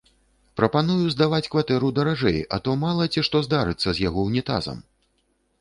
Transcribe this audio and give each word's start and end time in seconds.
Прапаную 0.59 1.05
здаваць 1.15 1.49
кватэру 1.55 1.91
даражэй, 1.99 2.39
а 2.57 2.59
то 2.69 2.75
мала 2.85 3.07
ці 3.15 3.25
што 3.29 3.43
здарыцца 3.49 3.89
з 3.99 4.09
яго 4.09 4.25
ўнітазам! 4.31 4.85